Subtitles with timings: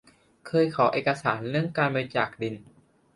[0.47, 2.55] เคยขอเอกสารเรื่องการบริจาคดิน